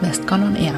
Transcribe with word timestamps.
Westcon 0.00 0.42
on 0.42 0.56
Air. 0.56 0.74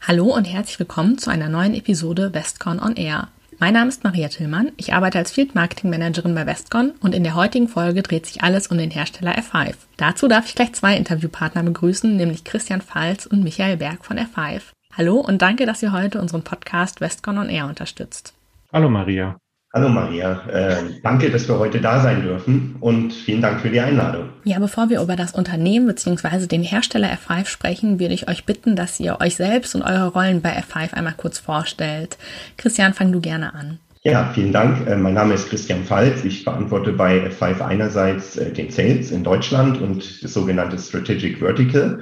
Hallo 0.00 0.26
und 0.26 0.44
herzlich 0.44 0.78
willkommen 0.78 1.18
zu 1.18 1.28
einer 1.30 1.48
neuen 1.48 1.74
Episode 1.74 2.32
Westcon 2.32 2.78
on 2.78 2.94
Air. 2.94 3.28
Mein 3.58 3.74
Name 3.74 3.88
ist 3.88 4.04
Maria 4.04 4.28
Tillmann, 4.28 4.70
ich 4.76 4.94
arbeite 4.94 5.18
als 5.18 5.32
Field 5.32 5.56
Marketing 5.56 5.90
Managerin 5.90 6.36
bei 6.36 6.46
Westcon 6.46 6.92
und 7.00 7.16
in 7.16 7.24
der 7.24 7.34
heutigen 7.34 7.66
Folge 7.66 8.02
dreht 8.02 8.26
sich 8.26 8.42
alles 8.42 8.68
um 8.68 8.78
den 8.78 8.92
Hersteller 8.92 9.36
F5. 9.36 9.74
Dazu 9.96 10.28
darf 10.28 10.46
ich 10.46 10.54
gleich 10.54 10.72
zwei 10.74 10.96
Interviewpartner 10.96 11.64
begrüßen, 11.64 12.16
nämlich 12.16 12.44
Christian 12.44 12.82
Falz 12.82 13.26
und 13.26 13.42
Michael 13.42 13.78
Berg 13.78 14.04
von 14.04 14.18
F5. 14.18 14.62
Hallo 14.96 15.16
und 15.16 15.42
danke, 15.42 15.66
dass 15.66 15.82
ihr 15.82 15.92
heute 15.92 16.20
unseren 16.20 16.44
Podcast 16.44 17.00
Westcon 17.00 17.38
on 17.38 17.48
Air 17.48 17.66
unterstützt. 17.66 18.34
Hallo 18.72 18.88
Maria. 18.88 19.36
Hallo 19.74 19.88
Maria, 19.88 20.40
äh, 20.48 20.76
danke, 21.02 21.30
dass 21.30 21.48
wir 21.48 21.58
heute 21.58 21.80
da 21.80 22.00
sein 22.00 22.22
dürfen 22.22 22.76
und 22.80 23.12
vielen 23.12 23.42
Dank 23.42 23.60
für 23.60 23.68
die 23.68 23.80
Einladung. 23.80 24.30
Ja, 24.44 24.58
bevor 24.58 24.88
wir 24.88 25.02
über 25.02 25.16
das 25.16 25.34
Unternehmen 25.34 25.86
bzw. 25.86 26.46
den 26.46 26.62
Hersteller 26.62 27.08
F5 27.08 27.46
sprechen, 27.46 28.00
würde 28.00 28.14
ich 28.14 28.28
euch 28.28 28.46
bitten, 28.46 28.76
dass 28.76 28.98
ihr 29.00 29.20
euch 29.20 29.36
selbst 29.36 29.74
und 29.74 29.82
eure 29.82 30.08
Rollen 30.08 30.40
bei 30.40 30.56
F5 30.56 30.94
einmal 30.94 31.14
kurz 31.16 31.38
vorstellt. 31.38 32.16
Christian, 32.56 32.94
fang 32.94 33.12
du 33.12 33.20
gerne 33.20 33.54
an. 33.54 33.78
Ja, 34.02 34.30
vielen 34.32 34.52
Dank. 34.52 34.86
Äh, 34.86 34.96
mein 34.96 35.14
Name 35.14 35.34
ist 35.34 35.48
Christian 35.48 35.82
Falz. 35.82 36.24
Ich 36.24 36.44
verantworte 36.44 36.92
bei 36.92 37.26
F5 37.26 37.60
einerseits 37.60 38.36
äh, 38.36 38.52
den 38.52 38.70
Sales 38.70 39.10
in 39.10 39.24
Deutschland 39.24 39.82
und 39.82 40.22
das 40.22 40.32
sogenannte 40.32 40.78
Strategic 40.78 41.38
Vertical. 41.38 41.98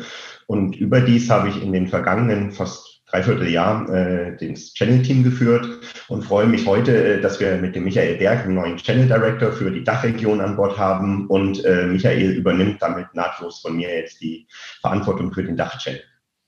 Und 0.47 0.77
überdies 0.77 1.31
habe 1.31 1.49
ich 1.49 1.63
in 1.63 1.73
den 1.73 1.89
vergangenen 1.89 2.53
fast 2.53 2.94
Dreivierteljahr 3.15 3.89
äh, 3.95 4.37
das 4.49 4.75
Channel-Team 4.75 5.23
geführt 5.23 5.69
und 6.09 6.25
freue 6.25 6.47
mich 6.47 6.67
heute, 6.67 7.15
äh, 7.15 7.21
dass 7.21 7.39
wir 7.39 7.57
mit 7.57 7.77
dem 7.77 7.85
Michael 7.85 8.17
Berg 8.17 8.45
einen 8.45 8.55
neuen 8.55 8.77
Channel 8.77 9.07
Director 9.07 9.53
für 9.53 9.71
die 9.71 9.85
Dachregion 9.85 10.41
an 10.41 10.57
Bord 10.57 10.77
haben 10.77 11.29
und 11.29 11.65
äh, 11.65 11.87
Michael 11.87 12.33
übernimmt 12.33 12.83
damit 12.83 13.15
nahtlos 13.15 13.61
von 13.61 13.77
mir 13.77 13.95
jetzt 13.95 14.21
die 14.21 14.49
Verantwortung 14.81 15.33
für 15.33 15.45
den 15.45 15.57
Dachchannel. 15.57 16.03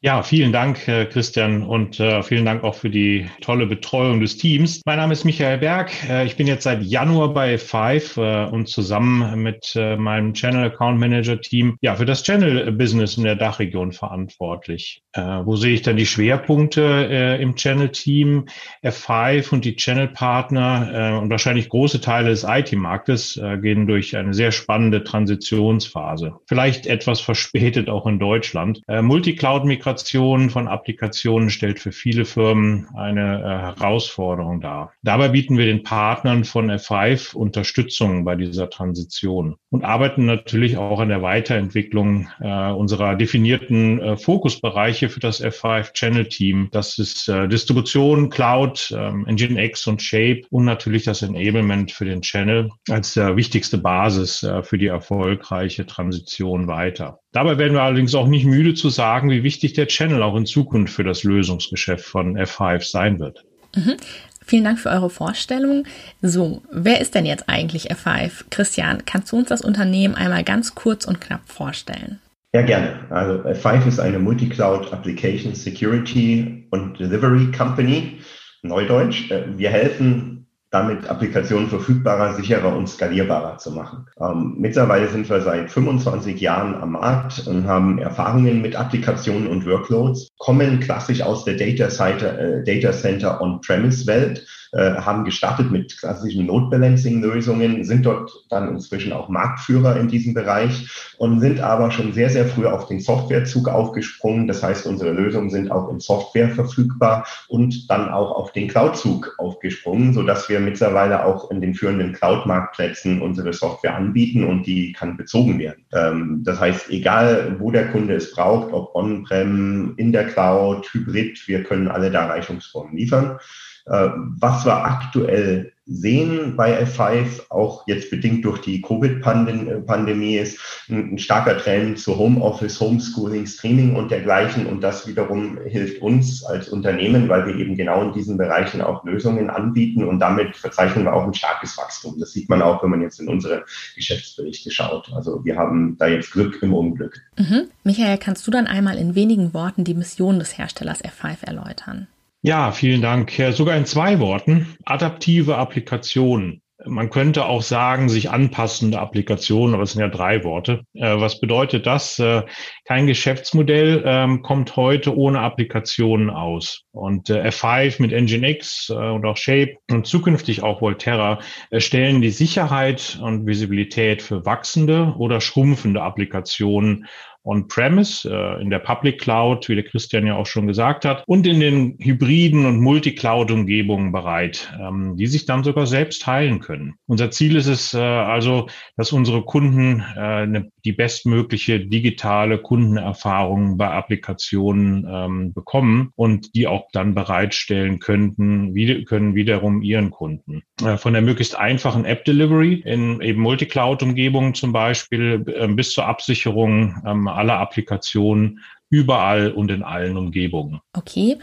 Ja, 0.07 0.23
vielen 0.23 0.53
Dank, 0.53 0.87
äh, 0.87 1.07
Christian, 1.07 1.65
und 1.65 1.99
äh, 1.99 2.23
vielen 2.23 2.45
Dank 2.45 2.63
auch 2.63 2.77
für 2.77 2.91
die 2.91 3.29
tolle 3.41 3.67
Betreuung 3.67 4.21
des 4.21 4.37
Teams. 4.37 4.81
Mein 4.87 4.99
Name 4.99 5.13
ist 5.13 5.25
Michael 5.25 5.59
Berg. 5.59 5.91
Äh, 6.09 6.27
ich 6.27 6.37
bin 6.37 6.47
jetzt 6.47 6.63
seit 6.63 6.81
Januar 6.85 7.35
bei 7.35 7.59
Five 7.59 8.17
und 8.17 8.69
zusammen 8.69 9.43
mit 9.43 9.75
meinem 9.75 10.33
Channel 10.33 10.67
Account 10.67 11.01
Manager 11.01 11.41
Team 11.41 11.77
ja 11.81 11.97
für 11.97 12.05
das 12.05 12.23
Channel 12.23 12.71
Business 12.71 13.17
in 13.17 13.25
der 13.25 13.35
Dachregion 13.35 13.91
verantwortlich. 13.91 15.03
Wo 15.15 15.57
sehe 15.57 15.75
ich 15.75 15.83
dann 15.83 15.97
die 15.97 16.07
Schwerpunkte 16.07 17.39
im 17.41 17.57
Channel 17.57 17.89
Team? 17.89 18.47
F5 18.85 19.53
und 19.53 19.65
die 19.65 19.77
Channel 19.77 20.09
Partner 20.09 21.21
und 21.21 21.31
wahrscheinlich 21.31 21.69
große 21.69 22.01
Teile 22.01 22.31
des 22.31 22.45
IT-Marktes 22.45 23.41
gehen 23.63 23.87
durch 23.87 24.17
eine 24.17 24.35
sehr 24.35 24.53
spannende 24.53 25.05
Transitionsphase. 25.05 26.35
Vielleicht 26.47 26.87
etwas 26.87 27.21
verspätet 27.21 27.89
auch 27.89 28.07
in 28.07 28.19
Deutschland. 28.19 28.83
Multicloud-Migration 28.89 29.96
Migration 29.97 30.51
von 30.51 30.69
Applikationen 30.69 31.49
stellt 31.49 31.81
für 31.81 31.91
viele 31.91 32.27
Firmen 32.27 32.87
eine 32.95 33.41
äh, 33.41 33.81
Herausforderung 33.81 34.61
dar. 34.61 34.93
Dabei 35.03 35.29
bieten 35.29 35.57
wir 35.57 35.65
den 35.65 35.85
Partnern 35.85 36.45
von 36.45 36.71
F5 36.71 37.35
Unterstützung 37.35 38.27
bei 38.27 38.37
dieser 38.37 38.69
Transition 38.69 39.57
und 39.71 39.85
arbeiten 39.85 40.27
natürlich 40.27 40.77
auch 40.77 41.01
an 41.01 41.09
der 41.09 41.23
Weiterentwicklung 41.23 42.29
äh, 42.41 42.71
unserer 42.73 43.15
definierten 43.15 43.99
äh, 44.01 44.17
Fokusbereiche 44.19 45.09
für 45.09 45.21
das 45.21 45.43
F5 45.43 45.95
Channel 45.95 46.27
Team. 46.27 46.69
Das 46.73 46.99
ist 46.99 47.29
äh, 47.29 47.49
Distribution, 47.49 48.29
Cloud, 48.29 48.95
ähm, 48.95 49.25
Nginx 49.27 49.87
und 49.87 50.03
Shape 50.03 50.43
und 50.51 50.67
natürlich 50.67 51.05
das 51.05 51.23
Enablement 51.23 51.91
für 51.91 52.05
den 52.05 52.21
Channel 52.21 52.71
als 52.91 53.15
der 53.15 53.37
wichtigste 53.37 53.79
Basis 53.79 54.43
äh, 54.43 54.63
für 54.63 54.77
die 54.77 54.89
erfolgreiche 54.89 55.87
Transition 55.87 56.67
weiter. 56.67 57.21
Dabei 57.37 57.59
werden 57.59 57.75
wir 57.75 57.83
allerdings 57.83 58.15
auch 58.15 58.29
nicht 58.29 58.47
müde 58.47 58.73
zu 58.73 58.89
sagen, 58.89 59.29
wie 59.29 59.43
wichtig 59.43 59.75
der 59.75 59.89
Channel 59.89 60.23
auch 60.23 60.37
in 60.37 60.47
Zukunft 60.47 60.95
für 60.95 61.05
das 61.05 61.23
Lösungsgeschäft 61.23 62.03
von 62.03 62.39
F5 62.39 62.91
sein 62.91 63.19
wird. 63.19 63.45
Mhm. 63.75 63.99
Vielen 64.43 64.65
Dank 64.65 64.79
für 64.79 64.89
eure 64.89 65.11
Vorstellung. 65.11 65.85
So, 66.23 66.63
wer 66.73 66.99
ist 66.99 67.15
denn 67.15 67.27
jetzt 67.27 67.47
eigentlich 67.47 67.93
F5? 67.93 68.45
Christian, 68.49 69.03
kannst 69.05 69.33
du 69.33 69.37
uns 69.37 69.49
das 69.49 69.61
Unternehmen 69.61 70.15
einmal 70.15 70.45
ganz 70.45 70.75
kurz 70.75 71.05
und 71.05 71.21
knapp 71.21 71.43
vorstellen? 71.45 72.21
Ja, 72.55 72.63
gerne. 72.63 73.01
Also 73.11 73.47
F5 73.47 73.87
ist 73.87 74.01
eine 74.01 74.19
Multicloud 74.19 74.91
Application 74.95 75.55
Security 75.55 76.67
und 76.71 76.99
Delivery 76.99 77.53
Company, 77.53 78.17
Neudeutsch. 78.63 79.31
Äh, 79.31 79.59
wir 79.59 79.69
helfen 79.69 80.46
damit 80.81 81.09
Applikationen 81.09 81.69
verfügbarer, 81.69 82.35
sicherer 82.35 82.77
und 82.77 82.89
skalierbarer 82.89 83.59
zu 83.59 83.71
machen. 83.73 84.07
Ähm, 84.21 84.57
mittlerweile 84.59 85.09
sind 85.09 85.29
wir 85.29 85.41
seit 85.41 85.71
25 85.71 86.41
Jahren 86.41 86.75
am 86.75 86.93
Markt 86.93 87.47
und 87.47 87.67
haben 87.67 87.99
Erfahrungen 87.99 88.61
mit 88.61 88.77
Applikationen 88.77 89.47
und 89.47 89.67
Workloads, 89.67 90.29
kommen 90.39 90.81
klassisch 90.81 91.23
aus 91.23 91.45
der 91.45 91.55
Data, 91.57 91.89
Center, 91.89 92.39
äh, 92.39 92.65
Data 92.65 92.93
Center 92.93 93.41
On-Premise-Welt 93.41 94.47
haben 94.73 95.25
gestartet 95.25 95.71
mit 95.71 95.99
klassischen 95.99 96.47
Load 96.47 96.71
Balancing 96.71 97.23
Lösungen, 97.23 97.85
sind 97.85 98.05
dort 98.05 98.31
dann 98.51 98.69
inzwischen 98.69 99.13
auch 99.13 99.29
Marktführer 99.29 99.97
in 99.97 100.09
diesem 100.09 100.35
Bereich 100.35 100.89
und 101.19 101.41
sind 101.41 101.61
aber 101.61 101.91
schon 101.91 102.13
sehr, 102.13 102.31
sehr 102.31 102.47
früh 102.47 102.67
auf 102.67 102.87
den 102.87 103.01
Softwarezug 103.01 103.69
aufgesprungen. 103.69 104.47
Das 104.47 104.63
heißt, 104.63 104.87
unsere 104.87 105.13
Lösungen 105.13 105.51
sind 105.51 105.71
auch 105.71 105.91
in 105.91 106.01
Software 106.01 106.51
verfügbar 106.51 107.27
und 107.49 107.91
dann 107.91 108.09
auch 108.09 108.33
auf 108.33 108.53
den 108.53 108.69
Cloud-Zug 108.69 109.35
aufgesprungen, 109.39 110.13
sodass 110.13 110.49
wir 110.49 110.61
mittlerweile 110.61 111.25
auch 111.25 111.51
in 111.51 111.61
den 111.61 111.75
führenden 111.75 112.13
Cloud-Marktplätzen 112.13 113.23
unsere 113.23 113.53
Software 113.53 113.95
anbieten 113.95 114.45
und 114.45 114.67
die 114.67 114.93
kann 114.93 115.17
bezogen 115.17 115.59
werden. 115.59 115.85
Ähm, 115.93 116.43
das 116.45 116.61
heißt, 116.61 116.91
egal 116.91 117.57
wo 117.59 117.71
der 117.71 117.91
Kunde 117.91 118.15
es 118.15 118.33
braucht, 118.33 118.73
ob 118.73 118.95
on-prem, 118.95 119.95
in 119.97 120.13
der 120.13 120.27
Cloud, 120.27 120.87
hybrid, 120.93 121.47
wir 121.47 121.63
können 121.63 121.89
alle 121.89 122.11
Darreichungsformen 122.11 122.97
liefern. 122.97 123.39
Äh, 123.87 124.09
was 124.41 124.65
wir 124.65 124.85
aktuell 124.85 125.73
sehen 125.89 126.57
bei 126.57 126.83
F5, 126.83 127.49
auch 127.51 127.87
jetzt 127.87 128.11
bedingt 128.11 128.45
durch 128.45 128.61
die 128.61 128.83
Covid-Pandemie, 128.83 130.37
ist 130.37 130.59
ein, 130.91 131.17
starker 131.19 131.57
Trend 131.59 132.01
zu 132.01 132.19
Homeoffice, 132.19 132.81
Homeschooling, 132.81 133.47
Streaming 133.47 133.95
und 133.95 134.11
dergleichen. 134.11 134.67
Und 134.67 134.81
das 134.81 135.07
wiederum 135.07 135.59
hilft 135.65 136.03
uns 136.03 136.45
als 136.45 136.69
Unternehmen, 136.69 137.29
weil 137.29 137.47
wir 137.47 137.55
eben 137.55 137.77
genau 137.77 138.03
in 138.03 138.13
diesen 138.13 138.37
Bereichen 138.37 138.81
auch 138.81 139.05
Lösungen 139.05 139.49
anbieten. 139.49 140.05
Und 140.05 140.19
damit 140.19 140.57
verzeichnen 140.57 141.05
wir 141.05 141.15
auch 141.15 141.25
ein 141.25 141.35
starkes 141.35 141.79
Wachstum. 141.79 142.19
Das 142.19 142.33
sieht 142.33 142.49
man 142.49 142.63
auch, 142.63 142.83
wenn 142.83 142.91
man 142.91 143.03
jetzt 143.03 143.21
in 143.21 143.29
unsere 143.29 143.65
Geschäftsberichte 143.95 144.73
schaut. 144.73 145.13
Also 145.15 145.45
wir 145.45 145.57
haben 145.57 145.97
da 145.99 146.09
jetzt 146.09 146.33
Glück 146.33 146.61
im 146.63 146.75
Unglück. 146.75 147.23
Mhm. 147.39 147.69
Michael, 147.85 148.19
kannst 148.19 148.45
du 148.45 148.51
dann 148.51 148.67
einmal 148.67 148.99
in 148.99 149.15
wenigen 149.15 149.55
Worten 149.55 149.85
die 149.85 149.95
Mission 149.95 150.41
des 150.41 150.59
Herstellers 150.59 151.05
F5 151.05 151.45
erläutern? 151.47 152.09
Ja, 152.43 152.71
vielen 152.71 153.03
Dank. 153.03 153.33
Sogar 153.51 153.77
in 153.77 153.87
zwei 153.87 154.21
Worten. 154.21 154.77
Adaptive 154.85 155.57
Applikationen. 155.57 156.63
Man 156.85 157.09
könnte 157.09 157.47
auch 157.47 157.63
sagen, 157.63 158.11
sich 158.11 158.31
anpassende 158.31 159.01
Applikationen, 159.01 159.75
aber 159.75 159.85
es 159.85 159.93
sind 159.93 160.03
ja 160.03 160.09
drei 160.09 160.45
Worte. 160.45 160.83
Äh, 160.93 161.19
was 161.19 161.41
bedeutet 161.41 161.87
das? 161.87 162.19
Äh, 162.19 162.43
kein 162.85 163.07
Geschäftsmodell 163.07 164.03
ähm, 164.05 164.43
kommt 164.43 164.77
heute 164.77 165.17
ohne 165.17 165.41
Applikationen 165.41 166.29
aus. 166.29 166.83
Und 166.93 167.31
äh, 167.31 167.49
F5 167.49 168.03
mit 168.03 168.13
Nginx 168.13 168.91
und 168.91 169.25
auch 169.25 169.39
Shape 169.39 169.77
und 169.91 170.07
zukünftig 170.07 170.63
auch 170.63 170.83
Volterra 170.83 171.41
stellen 171.79 172.21
die 172.21 172.31
Sicherheit 172.31 173.19
und 173.23 173.47
Visibilität 173.47 174.21
für 174.21 174.45
wachsende 174.45 175.15
oder 175.17 175.41
schrumpfende 175.41 176.03
Applikationen 176.03 177.07
on-premise, 177.47 178.29
äh, 178.29 178.61
in 178.61 178.71
der 178.71 178.81
Public 178.81 179.21
Cloud, 179.21 179.69
wie 179.69 179.77
der 179.77 179.85
Christian 179.85 180.27
ja 180.27 180.37
auch 180.37 180.47
schon 180.47 180.67
gesagt 180.67 181.05
hat, 181.05 181.23
und 181.27 181.47
in 181.47 181.61
den 181.61 181.97
hybriden 181.99 182.67
und 182.67 182.81
Multicloud-Umgebungen 182.81 184.13
bereit, 184.13 184.73
ähm, 184.81 185.17
die 185.17 185.27
sich 185.27 185.47
dann 185.47 185.65
sogar 185.65 185.87
selbst 185.87 186.27
heilen 186.27 186.61
können. 186.61 186.95
Unser 187.07 187.31
Ziel 187.31 187.57
ist 187.57 187.69
es 187.69 187.95
äh, 187.95 187.99
also, 187.99 188.69
dass 188.97 189.13
unsere 189.13 189.43
Kunden 189.43 190.05
äh, 190.17 190.47
ne, 190.47 190.71
die 190.85 190.93
bestmögliche 190.93 191.81
digitale 191.81 192.59
Kundenerfahrung 192.59 193.77
bei 193.77 193.91
Applikationen 193.91 195.07
ähm, 195.09 195.53
bekommen 195.53 196.11
und 196.17 196.55
die 196.55 196.67
auch 196.67 196.89
dann 196.93 197.15
bereitstellen 197.15 197.99
könnten, 197.99 198.75
wie, 198.75 199.05
können 199.05 199.35
wiederum 199.35 199.83
ihren 199.83 200.11
Kunden. 200.11 200.63
Äh, 200.83 200.97
von 200.97 201.13
der 201.13 201.23
möglichst 201.23 201.57
einfachen 201.57 202.05
App-Delivery 202.05 202.83
in 202.85 203.21
eben 203.21 203.41
Multicloud-Umgebungen 203.41 204.55
zum 204.55 204.73
Beispiel 204.73 205.45
äh, 205.47 205.69
bis 205.69 205.93
zur 205.93 206.07
Absicherung 206.07 207.03
ähm, 207.07 207.29
aller 207.37 207.59
Applikationen 207.59 208.61
überall 208.89 209.53
und 209.53 209.71
in 209.71 209.83
allen 209.83 210.17
Umgebungen. 210.17 210.81
Okay. 210.93 211.39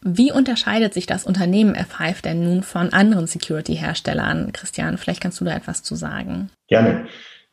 Wie 0.00 0.30
unterscheidet 0.30 0.94
sich 0.94 1.06
das 1.06 1.24
Unternehmen 1.24 1.74
F5 1.74 2.22
denn 2.22 2.44
nun 2.44 2.62
von 2.62 2.92
anderen 2.92 3.26
Security-Herstellern? 3.26 4.52
Christian, 4.52 4.96
vielleicht 4.96 5.20
kannst 5.20 5.40
du 5.40 5.44
da 5.44 5.54
etwas 5.56 5.82
zu 5.82 5.96
sagen. 5.96 6.50
Gerne. 6.68 7.06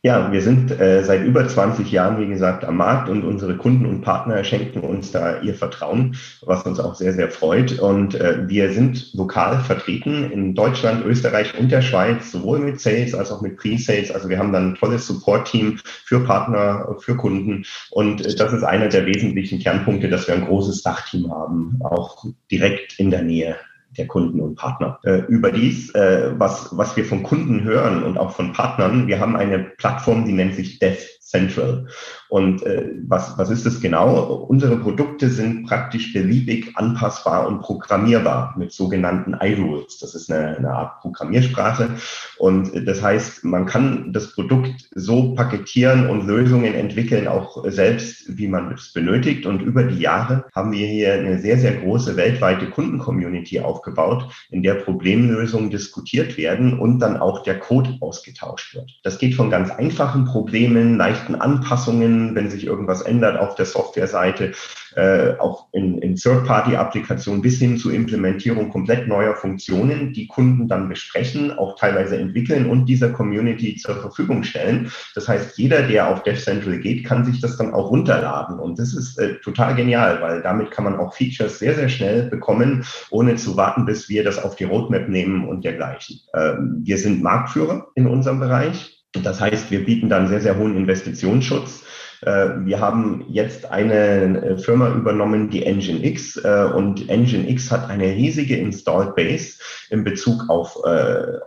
Ja, 0.06 0.32
wir 0.32 0.44
sind 0.44 0.70
äh, 0.70 1.04
seit 1.04 1.26
über 1.26 1.48
20 1.48 1.92
Jahren, 1.92 2.22
wie 2.22 2.28
gesagt, 2.28 2.64
am 2.64 2.78
Markt 2.78 3.10
und 3.10 3.24
unsere 3.24 3.58
Kunden 3.58 3.88
und 3.88 4.02
Partner 4.02 4.44
schenken 4.44 4.82
uns 4.82 5.12
da 5.12 5.42
ihr 5.42 5.56
Vertrauen, 5.56 6.16
was 6.44 6.62
uns 6.62 6.80
auch 6.80 6.94
sehr, 6.94 7.14
sehr 7.14 7.32
freut. 7.32 7.80
Und 7.80 8.14
äh, 8.14 8.48
wir 8.48 8.72
sind 8.72 9.16
lokal 9.16 9.62
vertreten 9.62 10.30
in 10.32 10.54
Deutschland, 10.54 11.04
Österreich 11.08 11.58
und 11.58 11.72
der 11.72 11.82
Schweiz, 11.82 12.32
sowohl 12.32 12.60
mit 12.60 12.80
Sales 12.80 13.16
als 13.16 13.32
auch 13.32 13.42
mit 13.42 13.58
Pre-Sales. 13.58 14.12
Also 14.12 14.30
wir 14.30 14.38
haben 14.38 14.54
dann 14.54 14.74
ein 14.74 14.76
tolles 14.76 15.08
Support-Team 15.08 15.80
für 15.84 16.20
Partner, 16.20 16.98
für 17.00 17.16
Kunden. 17.16 17.66
Und 17.90 18.24
äh, 18.24 18.36
das 18.36 18.54
ist 18.54 18.64
einer 18.64 18.90
der 18.90 19.08
wesentlichen 19.08 19.58
Kernpunkte, 19.58 20.08
dass 20.08 20.28
wir 20.28 20.36
ein 20.36 20.46
großes 20.46 20.84
Dachteam 20.84 21.32
haben, 21.32 21.80
auch 21.84 22.24
direkt 22.52 23.00
in 23.00 23.10
der 23.10 23.24
Nähe 23.24 23.56
der 23.98 24.08
Kunden 24.08 24.42
und 24.42 24.56
Partner. 24.56 25.00
Äh, 25.04 25.22
überdies, 25.28 25.94
äh, 25.96 26.32
was, 26.38 26.70
was 26.78 26.96
wir 26.96 27.06
von 27.06 27.24
Kunden 27.24 27.64
hören 27.64 28.04
und 28.04 28.18
auch 28.18 28.32
von 28.32 28.54
Partnern, 28.54 29.08
wir 29.08 29.20
haben 29.20 29.36
eine 29.36 29.60
Plattform, 29.60 30.26
die 30.26 30.34
nennt 30.34 30.56
sich 30.56 30.80
Dev 30.80 30.98
Central. 31.26 31.88
Und 32.30 32.64
äh, 32.64 32.92
was, 33.08 33.36
was 33.38 33.50
ist 33.50 33.66
das 33.66 33.82
genau? 33.82 34.46
Unsere 34.48 34.78
Produkte 34.78 35.30
sind 35.30 35.66
praktisch 35.66 36.14
beliebig 36.14 36.72
anpassbar 36.76 37.48
und 37.48 37.62
programmierbar 37.62 38.54
mit 38.58 38.72
sogenannten 38.72 39.36
iRules. 39.42 39.98
Das 39.98 40.14
ist 40.14 40.32
eine, 40.32 40.58
eine 40.58 40.70
Art 40.70 41.02
Programmiersprache. 41.02 41.90
Und 42.38 42.88
das 42.88 43.02
heißt, 43.02 43.44
man 43.44 43.66
kann 43.66 44.14
das 44.14 44.34
Produkt 44.34 44.88
so 44.94 45.34
paketieren 45.34 46.10
und 46.10 46.28
Lösungen 46.28 46.76
entwickeln, 46.76 47.28
auch 47.28 47.64
selbst, 47.70 48.38
wie 48.38 48.48
man 48.48 48.72
es 48.74 48.94
benötigt. 48.94 49.48
Und 49.48 49.62
über 49.62 49.84
die 49.84 50.00
Jahre 50.00 50.46
haben 50.54 50.72
wir 50.72 50.86
hier 50.86 51.14
eine 51.14 51.40
sehr, 51.40 51.58
sehr 51.58 51.74
große 51.74 52.18
weltweite 52.18 52.70
Kundencommunity 52.70 53.62
aufgebaut, 53.62 54.30
in 54.52 54.62
der 54.62 54.76
Problemlösungen 54.76 55.72
diskutiert 55.72 56.38
werden 56.38 56.78
und 56.80 57.00
dann 57.00 57.18
auch 57.18 57.42
der 57.42 57.60
Code 57.60 57.98
ausgetauscht 58.00 58.76
wird. 58.76 58.92
Das 59.04 59.18
geht 59.18 59.34
von 59.34 59.50
ganz 59.50 59.72
einfachen 59.72 60.26
Problemen, 60.26 60.98
leicht 60.98 61.25
leichten 61.26 61.36
Anpassungen, 61.36 62.36
wenn 62.36 62.50
sich 62.50 62.66
irgendwas 62.66 63.02
ändert 63.02 63.40
auf 63.40 63.56
der 63.56 63.66
Softwareseite, 63.66 64.54
äh, 64.96 65.34
auch 65.40 65.68
in, 65.74 65.98
in 66.00 66.16
Third-Party-Applikationen 66.16 67.42
bis 67.42 67.60
hin 67.60 67.78
zur 67.78 67.94
Implementierung 67.94 68.70
komplett 68.70 69.08
neuer 69.08 69.36
Funktionen, 69.36 70.14
die 70.14 70.28
Kunden 70.28 70.68
dann 70.68 70.88
besprechen, 70.88 71.52
auch 71.58 71.78
teilweise 71.78 72.18
entwickeln 72.18 72.70
und 72.70 72.86
dieser 72.86 73.10
Community 73.10 73.76
zur 73.76 73.96
Verfügung 73.96 74.44
stellen. 74.44 74.92
Das 75.16 75.28
heißt, 75.28 75.58
jeder, 75.58 75.82
der 75.82 76.08
auf 76.08 76.24
DevCentral 76.24 76.80
geht, 76.80 77.06
kann 77.06 77.26
sich 77.26 77.42
das 77.42 77.58
dann 77.58 77.74
auch 77.74 77.90
runterladen. 77.90 78.60
Und 78.60 78.80
das 78.80 78.94
ist 78.94 79.18
äh, 79.18 79.36
total 79.42 79.76
genial, 79.76 80.22
weil 80.22 80.42
damit 80.42 80.72
kann 80.72 80.86
man 80.86 80.98
auch 80.98 81.14
Features 81.14 81.60
sehr, 81.60 81.76
sehr 81.76 81.90
schnell 81.90 82.30
bekommen, 82.30 82.86
ohne 83.10 83.36
zu 83.36 83.58
warten, 83.58 83.86
bis 83.86 84.08
wir 84.10 84.24
das 84.24 84.42
auf 84.42 84.56
die 84.56 84.66
Roadmap 84.66 85.10
nehmen 85.10 85.48
und 85.48 85.66
dergleichen. 85.66 86.20
Ähm, 86.34 86.82
wir 86.84 86.98
sind 86.98 87.22
Marktführer 87.22 87.88
in 87.96 88.08
unserem 88.08 88.40
Bereich. 88.40 88.95
Das 89.24 89.42
heißt, 89.42 89.72
wir 89.72 89.86
bieten 89.86 90.10
dann 90.10 90.28
sehr, 90.28 90.42
sehr 90.42 90.58
hohen 90.58 90.76
Investitionsschutz. 90.76 91.84
Äh, 92.22 92.66
wir 92.66 92.80
haben 92.80 93.26
jetzt 93.30 93.72
eine 93.72 94.42
äh, 94.42 94.58
Firma 94.58 94.94
übernommen, 94.94 95.50
die 95.50 95.66
Engine 95.66 96.04
X, 96.06 96.38
äh, 96.38 96.70
und 96.74 97.10
Engine 97.10 97.48
X 97.50 97.72
hat 97.72 97.90
eine 97.90 98.06
riesige 98.06 98.58
Installed 98.58 99.16
Base 99.16 99.60
in 99.90 100.04
Bezug 100.04 100.50
auf 100.50 100.76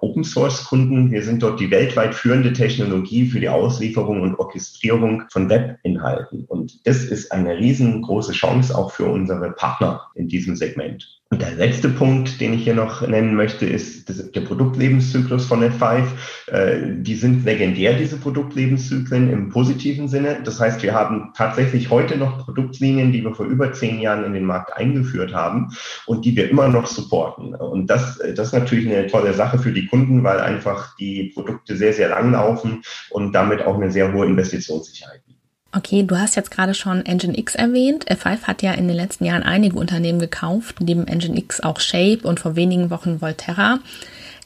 Open 0.00 0.22
Source 0.22 0.64
Kunden. 0.64 1.10
Wir 1.10 1.22
sind 1.22 1.42
dort 1.42 1.58
die 1.58 1.70
weltweit 1.70 2.14
führende 2.14 2.52
Technologie 2.52 3.26
für 3.26 3.40
die 3.40 3.48
Auslieferung 3.48 4.22
und 4.22 4.38
Orchestrierung 4.38 5.24
von 5.30 5.50
Webinhalten. 5.50 6.44
Und 6.44 6.86
das 6.86 7.04
ist 7.04 7.32
eine 7.32 7.56
riesengroße 7.56 8.32
Chance 8.32 8.76
auch 8.76 8.92
für 8.92 9.06
unsere 9.06 9.50
Partner 9.50 10.02
in 10.14 10.28
diesem 10.28 10.54
Segment. 10.54 11.20
Und 11.30 11.42
der 11.42 11.52
letzte 11.52 11.90
Punkt, 11.90 12.40
den 12.40 12.54
ich 12.54 12.64
hier 12.64 12.74
noch 12.74 13.06
nennen 13.06 13.34
möchte, 13.34 13.66
ist 13.66 14.34
der 14.34 14.40
Produktlebenszyklus 14.40 15.44
von 15.44 15.62
F5. 15.62 16.06
Äh, 16.46 17.02
die 17.02 17.16
sind 17.16 17.44
legendär, 17.44 17.98
diese 17.98 18.16
Produktlebenszyklen 18.16 19.30
im 19.30 19.50
positiven 19.50 20.08
Sinne. 20.08 20.40
Das 20.42 20.58
heißt, 20.58 20.82
wir 20.82 20.94
haben 20.94 21.32
tatsächlich 21.36 21.90
heute 21.90 22.16
noch 22.16 22.46
Produktlinien, 22.46 23.12
die 23.12 23.22
wir 23.22 23.34
vor 23.34 23.44
über 23.44 23.74
zehn 23.74 24.00
Jahren 24.00 24.24
in 24.24 24.32
den 24.32 24.46
Markt 24.46 24.72
eingeführt 24.74 25.34
haben 25.34 25.68
und 26.06 26.24
die 26.24 26.34
wir 26.34 26.48
immer 26.48 26.68
noch 26.68 26.86
supporten. 26.86 27.54
Und 27.54 27.88
das, 27.90 28.18
das 28.34 28.46
ist 28.46 28.54
natürlich 28.54 28.88
eine 28.88 29.06
tolle 29.06 29.34
Sache 29.34 29.58
für 29.58 29.72
die 29.72 29.86
Kunden, 29.86 30.24
weil 30.24 30.40
einfach 30.40 30.96
die 30.96 31.24
Produkte 31.34 31.76
sehr, 31.76 31.92
sehr 31.92 32.08
lang 32.08 32.32
laufen 32.32 32.80
und 33.10 33.34
damit 33.34 33.60
auch 33.66 33.74
eine 33.74 33.90
sehr 33.90 34.14
hohe 34.14 34.24
Investitionssicherheit. 34.24 35.20
Okay, 35.72 36.02
du 36.02 36.16
hast 36.16 36.34
jetzt 36.34 36.50
gerade 36.50 36.72
schon 36.72 37.04
Engine 37.04 37.38
X 37.38 37.54
erwähnt. 37.54 38.06
F5 38.10 38.44
hat 38.44 38.62
ja 38.62 38.72
in 38.72 38.88
den 38.88 38.96
letzten 38.96 39.26
Jahren 39.26 39.42
einige 39.42 39.78
Unternehmen 39.78 40.18
gekauft, 40.18 40.76
neben 40.80 41.06
Engine 41.06 41.36
X 41.36 41.60
auch 41.60 41.78
Shape 41.80 42.20
und 42.22 42.40
vor 42.40 42.56
wenigen 42.56 42.90
Wochen 42.90 43.20
Volterra. 43.20 43.80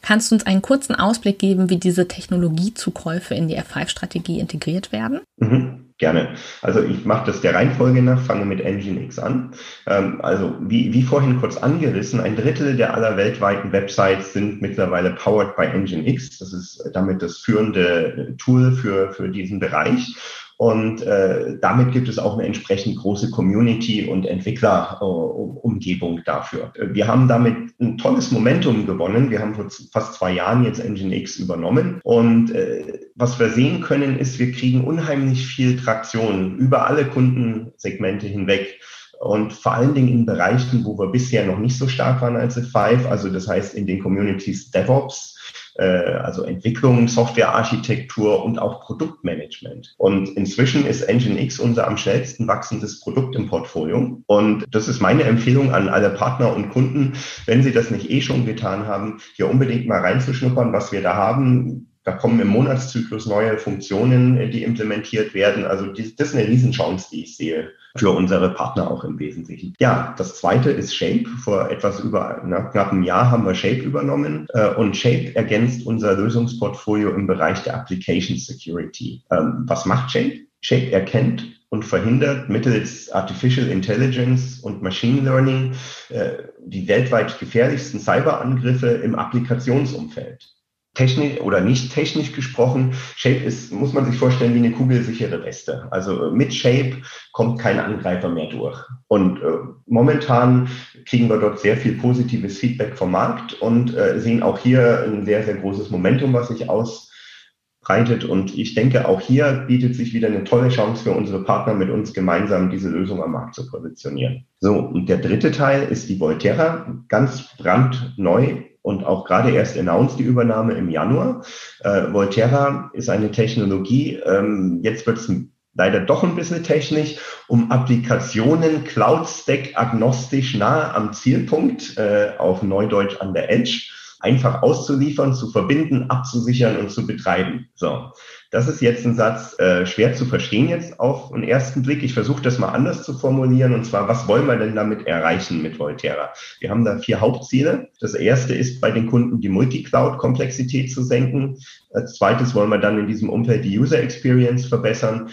Kannst 0.03 0.31
du 0.31 0.35
uns 0.35 0.47
einen 0.47 0.63
kurzen 0.63 0.97
Ausblick 0.97 1.39
geben, 1.39 1.71
wie 1.71 1.77
diese 1.77 2.09
Technologiezukäufe 2.09 3.37
in 3.37 3.47
die 3.47 3.57
F5-Strategie 3.57 4.41
integriert 4.41 4.91
werden? 4.91 5.21
Mhm, 5.37 5.95
gerne. 5.97 6.35
Also 6.61 6.83
ich 6.83 7.05
mache 7.05 7.27
das 7.27 7.41
der 7.41 7.55
Reihenfolge 7.55 8.03
nach, 8.03 8.21
fange 8.21 8.45
mit 8.45 8.61
Engine 8.61 9.01
X 9.05 9.21
an. 9.21 9.53
Ähm, 9.87 10.21
also 10.21 10.57
wie, 10.61 10.93
wie 10.93 11.05
vorhin 11.05 11.39
kurz 11.39 11.57
angerissen, 11.57 12.19
ein 12.19 12.35
Drittel 12.35 12.77
der 12.77 12.95
aller 12.95 13.17
weltweiten 13.17 13.71
Websites 13.71 14.33
sind 14.33 14.61
mittlerweile 14.61 15.13
powered 15.13 15.55
by 15.55 15.67
Engine 15.67 16.05
X. 16.05 16.39
Das 16.39 16.53
ist 16.53 16.83
damit 16.93 17.23
das 17.23 17.39
führende 17.39 18.35
Tool 18.39 18.73
für, 18.73 19.13
für 19.13 19.29
diesen 19.29 19.61
Bereich. 19.61 20.17
Und 20.59 21.03
äh, 21.03 21.59
damit 21.61 21.93
gibt 21.93 22.09
es 22.09 22.19
auch 22.19 22.35
eine 22.35 22.47
entsprechend 22.47 22.97
große 22.99 23.31
Community 23.31 24.07
und 24.07 24.27
Entwicklerumgebung 24.27 26.19
äh, 26.19 26.23
dafür. 26.25 26.73
Wir 26.93 27.09
haben 27.09 27.29
damit 27.29 27.57
ein 27.81 27.99
tolles 27.99 28.31
Momentum 28.31 28.87
gewonnen. 28.87 29.31
Wir 29.31 29.41
haben 29.41 29.55
vor 29.55 29.69
fast 29.93 30.15
zwei 30.15 30.33
Jahren 30.33 30.65
jetzt 30.65 30.83
Nginx 30.85 31.37
übernommen. 31.37 32.01
Und 32.05 32.55
äh, 32.55 33.01
was 33.15 33.39
wir 33.39 33.51
sehen 33.51 33.81
können, 33.81 34.19
ist, 34.19 34.39
wir 34.39 34.53
kriegen 34.53 34.85
unheimlich 34.85 35.47
viel 35.47 35.77
Traktion 35.77 36.57
über 36.59 36.87
alle 36.87 37.07
Kundensegmente 37.07 38.27
hinweg 38.27 38.81
und 39.23 39.53
vor 39.53 39.75
allen 39.75 39.95
Dingen 39.95 40.09
in 40.09 40.27
Bereichen, 40.27 40.85
wo 40.85 40.99
wir 40.99 41.07
bisher 41.07 41.47
noch 41.47 41.59
nicht 41.59 41.79
so 41.79 41.87
stark 41.87 42.21
waren 42.23 42.37
als 42.37 42.59
F5, 42.59 43.07
also 43.07 43.31
das 43.31 43.47
heißt 43.47 43.75
in 43.75 43.87
den 43.87 44.03
Communities 44.03 44.73
DevOps, 44.73 45.32
äh, 45.75 45.85
also 45.85 46.45
Entwicklung, 46.45 47.09
Softwarearchitektur 47.09 48.45
und 48.45 48.59
auch 48.59 48.81
Produktmanagement. 48.81 49.95
Und 49.99 50.29
inzwischen 50.31 50.87
ist 50.87 51.09
Nginx 51.09 51.59
unser 51.59 51.87
am 51.87 51.97
schnellsten 51.97 52.47
wachsendes 52.49 53.01
Produkt 53.01 53.37
im 53.37 53.49
Portfolio. 53.49 54.23
Und 54.27 54.65
das 54.71 54.89
ist 54.89 55.01
meine 55.01 55.25
Empfehlung 55.25 55.73
an 55.73 55.89
alle 55.89 56.11
Partner 56.11 56.55
und 56.55 56.71
Kunden, 56.71 57.15
wenn 57.47 57.63
sie 57.63 57.73
das 57.73 57.91
nicht 57.91 58.11
eh 58.11 58.21
schon 58.21 58.47
getan 58.47 58.87
haben, 58.87 59.21
hier 59.35 59.49
unbedingt 59.49 59.87
mal 59.87 60.01
reinzuschnuppern, 60.01 60.73
was 60.73 60.93
wir 60.93 61.03
da 61.03 61.15
haben 61.15 61.92
da 62.05 62.13
kommen 62.13 62.41
im 62.41 62.49
Monatszyklus 62.49 63.27
neue 63.27 63.59
Funktionen, 63.59 64.37
äh, 64.37 64.51
die 64.51 64.65
implementiert 64.65 65.35
werden. 65.35 65.65
Also 65.65 65.87
das 65.87 66.07
ist 66.07 66.35
eine 66.35 66.49
Riesenchance, 66.49 67.09
die 67.13 67.23
ich 67.25 67.37
sehe 67.37 67.71
für 67.97 68.11
unsere 68.11 68.55
Partner 68.55 68.91
auch 68.91 69.05
im 69.05 69.19
Wesentlichen. 69.19 69.75
Ja, 69.79 70.15
das 70.17 70.37
zweite 70.37 70.71
ist 70.71 70.95
Shape. 70.95 71.27
Vor 71.43 71.71
etwas 71.71 72.01
über 72.01 72.43
na, 72.45 72.63
knapp 72.63 72.93
einem 72.93 73.03
Jahr 73.03 73.31
haben 73.31 73.45
wir 73.45 73.55
Shape 73.55 73.83
übernommen 73.83 74.47
äh, 74.55 74.69
und 74.75 74.97
Shape 74.97 75.37
ergänzt 75.37 75.87
unser 75.87 76.17
Lösungsportfolio 76.17 77.11
im 77.11 77.27
Bereich 77.27 77.63
der 77.63 77.77
Application 77.77 78.39
Security. 78.39 79.23
Ähm, 79.31 79.65
was 79.67 79.85
macht 79.85 80.11
Shape? 80.11 80.41
Shape 80.63 80.93
erkennt 80.93 81.45
und 81.71 81.85
verhindert 81.85 82.49
mittels 82.49 83.11
Artificial 83.11 83.69
Intelligence 83.69 84.61
und 84.61 84.83
Machine 84.83 85.23
Learning 85.23 85.73
äh, 86.09 86.35
die 86.65 86.87
weltweit 86.87 87.39
gefährlichsten 87.39 87.99
Cyberangriffe 87.99 88.89
im 88.89 89.15
Applikationsumfeld 89.15 90.53
technisch 90.95 91.41
oder 91.41 91.61
nicht 91.61 91.93
technisch 91.93 92.33
gesprochen, 92.33 92.93
Shape 93.17 93.45
ist, 93.45 93.73
muss 93.73 93.93
man 93.93 94.05
sich 94.05 94.17
vorstellen, 94.17 94.55
wie 94.55 94.59
eine 94.59 94.73
kugelsichere 94.73 95.43
Weste. 95.43 95.89
Also 95.91 96.31
mit 96.33 96.53
Shape 96.55 96.99
kommt 97.33 97.59
kein 97.59 97.81
Angreifer 97.81 98.29
mehr 98.29 98.51
durch. 98.51 98.79
Und 99.09 99.39
äh, 99.39 99.59
momentan 99.87 100.69
kriegen 101.07 101.29
wir 101.29 101.39
dort 101.39 101.61
sehr 101.61 101.77
viel 101.77 101.95
positives 101.95 102.59
Feedback 102.59 102.97
vom 102.97 103.11
Markt 103.11 103.55
und 103.55 103.97
äh, 103.97 104.21
sehen 104.21 104.43
auch 104.43 104.59
hier 104.59 105.05
ein 105.05 105.25
sehr, 105.25 105.43
sehr 105.45 105.57
großes 105.57 105.91
Momentum, 105.91 106.35
was 106.35 106.49
sich 106.49 106.69
ausbreitet. 106.69 108.25
Und 108.25 108.57
ich 108.59 108.75
denke, 108.75 109.09
auch 109.09 109.21
hier 109.23 109.65
bietet 109.67 109.95
sich 109.95 110.13
wieder 110.13 110.29
eine 110.29 110.45
tolle 110.45 110.69
Chance 110.69 111.05
für 111.05 111.13
unsere 111.13 111.43
Partner, 111.43 111.73
mit 111.73 111.89
uns 111.89 112.13
gemeinsam 112.13 112.69
diese 112.69 112.91
Lösung 112.91 113.23
am 113.23 113.33
Markt 113.33 113.55
zu 113.55 113.67
positionieren. 113.67 114.45
So, 114.61 114.75
und 114.75 115.09
der 115.09 115.19
dritte 115.19 115.53
Teil 115.53 115.85
ist 115.85 116.11
die 116.11 116.21
Volterra, 116.21 116.95
ganz 117.09 117.57
brandneu 117.57 118.65
und 118.83 119.05
auch 119.05 119.25
gerade 119.25 119.51
erst 119.51 119.79
announced 119.79 120.19
die 120.19 120.25
Übernahme 120.25 120.75
im 120.75 120.91
Januar. 120.91 121.45
Äh, 121.81 122.13
Volterra 122.13 122.91
ist 122.93 123.09
eine 123.09 123.31
Technologie, 123.31 124.21
ähm, 124.27 124.81
jetzt 124.83 125.07
wird 125.07 125.19
es 125.19 125.33
leider 125.75 126.01
doch 126.01 126.23
ein 126.23 126.35
bisschen 126.35 126.63
technisch, 126.63 127.17
um 127.49 127.71
Applikationen 127.71 128.85
Cloud 128.85 129.29
Stack 129.29 129.71
agnostisch 129.75 130.55
nahe 130.55 130.95
am 130.95 131.13
Zielpunkt, 131.13 131.97
äh, 131.97 132.33
auf 132.39 132.63
Neudeutsch 132.63 133.21
an 133.21 133.33
der 133.33 133.51
Edge, 133.51 133.89
einfach 134.23 134.63
auszuliefern, 134.63 135.35
zu 135.35 135.51
verbinden, 135.51 136.07
abzusichern 136.09 136.77
und 136.77 136.91
zu 136.91 137.07
betreiben. 137.07 137.69
So. 137.75 138.13
Das 138.53 138.69
ist 138.69 138.83
jetzt 138.83 139.07
ein 139.07 139.15
Satz 139.15 139.59
äh, 139.59 139.87
schwer 139.87 140.15
zu 140.15 140.27
verstehen 140.27 140.69
jetzt 140.69 141.01
auf 141.01 141.31
den 141.31 141.43
ersten 141.43 141.83
Blick. 141.83 142.03
Ich 142.03 142.13
versuche 142.13 142.43
das 142.43 142.59
mal 142.59 142.69
anders 142.69 143.03
zu 143.03 143.17
formulieren. 143.17 143.73
Und 143.73 143.85
zwar, 143.85 144.09
was 144.09 144.29
wollen 144.29 144.47
wir 144.47 144.57
denn 144.57 144.75
damit 144.75 145.07
erreichen 145.07 145.63
mit 145.63 145.79
Volterra? 145.79 146.35
Wir 146.61 146.69
haben 146.69 146.85
da 146.85 146.99
vier 146.99 147.21
Hauptziele. 147.21 147.89
Das 147.99 148.13
erste 148.13 148.55
ist 148.55 148.81
bei 148.83 148.91
den 148.91 149.07
Kunden 149.07 149.41
die 149.41 149.49
Multicloud-Komplexität 149.49 150.93
zu 150.93 151.03
senken. 151.03 151.59
Als 151.95 152.17
zweites 152.17 152.55
wollen 152.55 152.69
wir 152.69 152.79
dann 152.79 152.99
in 152.99 153.07
diesem 153.07 153.31
Umfeld 153.31 153.65
die 153.65 153.79
User 153.79 154.01
Experience 154.01 154.67
verbessern. 154.67 155.31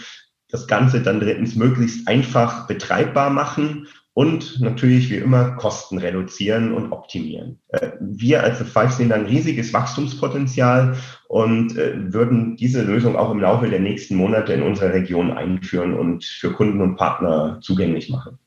Das 0.48 0.66
Ganze 0.66 1.02
dann 1.02 1.20
drittens 1.20 1.54
möglichst 1.54 2.08
einfach 2.08 2.66
betreibbar 2.66 3.28
machen 3.28 3.86
und 4.20 4.60
natürlich 4.60 5.08
wie 5.08 5.16
immer 5.16 5.52
Kosten 5.52 5.96
reduzieren 5.96 6.74
und 6.74 6.92
optimieren. 6.92 7.58
Äh, 7.68 7.92
wir 8.00 8.42
als 8.42 8.60
Five 8.60 8.92
sehen 8.92 9.12
ein 9.12 9.24
riesiges 9.24 9.72
Wachstumspotenzial 9.72 10.98
und 11.28 11.74
äh, 11.78 12.12
würden 12.12 12.54
diese 12.54 12.82
Lösung 12.82 13.16
auch 13.16 13.30
im 13.30 13.40
Laufe 13.40 13.70
der 13.70 13.80
nächsten 13.80 14.16
Monate 14.16 14.52
in 14.52 14.60
unserer 14.60 14.92
Region 14.92 15.32
einführen 15.32 15.94
und 15.94 16.22
für 16.26 16.52
Kunden 16.52 16.82
und 16.82 16.96
Partner 16.96 17.60
zugänglich 17.62 18.10
machen. 18.10 18.38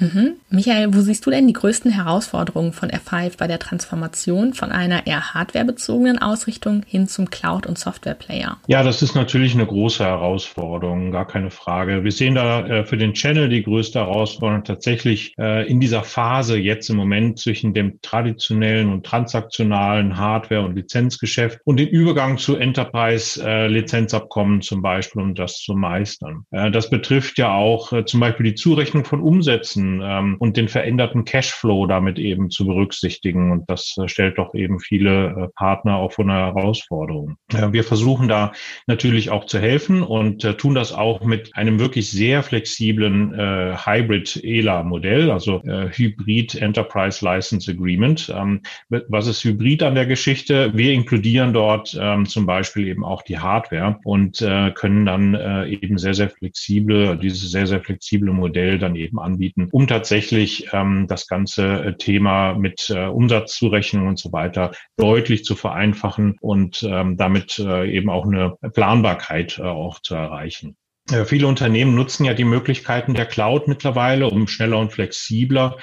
Mhm. 0.00 0.36
Michael, 0.48 0.94
wo 0.94 1.00
siehst 1.00 1.26
du 1.26 1.30
denn 1.30 1.46
die 1.46 1.52
größten 1.52 1.90
Herausforderungen 1.90 2.72
von 2.72 2.90
F5 2.90 3.36
bei 3.36 3.46
der 3.46 3.58
Transformation 3.58 4.54
von 4.54 4.72
einer 4.72 5.06
eher 5.06 5.34
hardwarebezogenen 5.34 6.18
Ausrichtung 6.18 6.82
hin 6.86 7.08
zum 7.08 7.28
Cloud- 7.28 7.66
und 7.66 7.78
Software-Player? 7.78 8.56
Ja, 8.68 8.82
das 8.82 9.02
ist 9.02 9.14
natürlich 9.14 9.54
eine 9.54 9.66
große 9.66 10.02
Herausforderung, 10.02 11.12
gar 11.12 11.26
keine 11.26 11.50
Frage. 11.50 12.04
Wir 12.04 12.12
sehen 12.12 12.34
da 12.34 12.66
äh, 12.66 12.86
für 12.86 12.96
den 12.96 13.12
Channel 13.12 13.50
die 13.50 13.62
größte 13.62 14.00
Herausforderung 14.00 14.64
tatsächlich 14.64 15.34
äh, 15.38 15.68
in 15.68 15.78
dieser 15.78 16.04
Phase 16.04 16.56
jetzt 16.56 16.88
im 16.88 16.96
Moment 16.96 17.38
zwischen 17.38 17.74
dem 17.74 18.00
traditionellen 18.00 18.90
und 18.90 19.04
transaktionalen 19.04 20.16
Hardware- 20.16 20.64
und 20.64 20.74
Lizenzgeschäft 20.74 21.60
und 21.64 21.78
den 21.78 21.88
Übergang 21.88 22.38
zu 22.38 22.56
Enterprise-Lizenzabkommen 22.56 24.58
äh, 24.58 24.62
zum 24.62 24.80
Beispiel, 24.80 25.20
um 25.20 25.34
das 25.34 25.58
zu 25.58 25.74
meistern. 25.74 26.46
Äh, 26.50 26.70
das 26.70 26.88
betrifft 26.88 27.36
ja 27.36 27.54
auch 27.54 27.92
äh, 27.92 28.06
zum 28.06 28.20
Beispiel 28.20 28.44
die 28.44 28.54
Zurechnung 28.54 29.04
von 29.04 29.20
Umsätzen 29.20 29.82
ähm, 30.00 30.36
und 30.38 30.56
den 30.56 30.68
veränderten 30.68 31.24
Cashflow 31.24 31.86
damit 31.86 32.18
eben 32.18 32.50
zu 32.50 32.66
berücksichtigen. 32.66 33.50
Und 33.50 33.64
das 33.68 33.96
äh, 33.98 34.08
stellt 34.08 34.38
doch 34.38 34.54
eben 34.54 34.80
viele 34.80 35.26
äh, 35.28 35.48
Partner 35.56 35.96
auch 35.96 36.12
vor 36.12 36.24
eine 36.24 36.34
Herausforderung. 36.34 37.36
Äh, 37.52 37.72
wir 37.72 37.84
versuchen 37.84 38.28
da 38.28 38.52
natürlich 38.86 39.30
auch 39.30 39.46
zu 39.46 39.58
helfen 39.58 40.02
und 40.02 40.44
äh, 40.44 40.54
tun 40.54 40.74
das 40.74 40.92
auch 40.92 41.24
mit 41.24 41.54
einem 41.56 41.80
wirklich 41.80 42.10
sehr 42.10 42.42
flexiblen 42.42 43.34
äh, 43.34 43.76
Hybrid-ELA-Modell, 43.76 45.30
also 45.30 45.62
äh, 45.64 45.88
Hybrid 45.90 46.54
Enterprise 46.54 47.24
License 47.24 47.70
Agreement. 47.70 48.32
Ähm, 48.36 48.62
was 48.88 49.26
ist 49.26 49.44
Hybrid 49.44 49.82
an 49.82 49.94
der 49.94 50.06
Geschichte? 50.06 50.70
Wir 50.74 50.92
inkludieren 50.92 51.52
dort 51.52 51.96
ähm, 52.00 52.26
zum 52.26 52.46
Beispiel 52.46 52.88
eben 52.88 53.04
auch 53.04 53.22
die 53.22 53.38
Hardware 53.38 53.98
und 54.04 54.42
können 54.74 55.06
dann 55.06 55.66
eben 55.66 55.98
sehr, 55.98 56.14
sehr 56.14 56.28
flexible, 56.28 57.16
dieses 57.16 57.50
sehr, 57.50 57.66
sehr 57.66 57.80
flexible 57.80 58.32
Modell 58.32 58.78
dann 58.78 58.96
eben 58.96 59.18
anbieten, 59.18 59.68
um 59.72 59.86
tatsächlich 59.86 60.68
ähm, 60.72 61.06
das 61.08 61.26
ganze 61.26 61.84
äh, 61.84 61.96
Thema 61.96 62.52
mit 62.52 62.90
äh, 62.90 63.06
Umsatzzurechnung 63.06 64.06
und 64.06 64.18
so 64.18 64.30
weiter 64.30 64.72
deutlich 64.98 65.44
zu 65.44 65.56
vereinfachen 65.56 66.36
und 66.40 66.82
ähm, 66.82 67.16
damit 67.16 67.58
äh, 67.58 67.90
eben 67.90 68.10
auch 68.10 68.26
eine 68.26 68.56
Planbarkeit 68.74 69.58
äh, 69.58 69.62
auch 69.62 70.00
zu 70.00 70.14
erreichen. 70.14 70.76
Äh, 71.10 71.24
viele 71.24 71.46
Unternehmen 71.46 71.94
nutzen 71.94 72.26
ja 72.26 72.34
die 72.34 72.44
Möglichkeiten 72.44 73.14
der 73.14 73.24
Cloud 73.24 73.66
mittlerweile, 73.66 74.26
um 74.26 74.46
schneller 74.46 74.78
und 74.78 74.92
flexibler 74.92 75.78